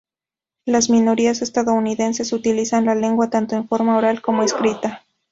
Las 0.65 0.89
minorías 0.89 1.43
estadounidenses 1.43 2.33
utilizan 2.33 2.85
la 2.85 2.95
lengua 2.95 3.29
tanto 3.29 3.55
en 3.55 3.67
forma 3.67 3.99
oral 3.99 4.19
como 4.19 4.41
escrita. 4.41 5.03